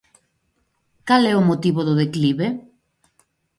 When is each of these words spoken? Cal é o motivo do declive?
Cal 1.07 1.23
é 1.31 1.35
o 1.37 1.47
motivo 1.49 1.81
do 1.87 1.93
declive? 2.03 2.47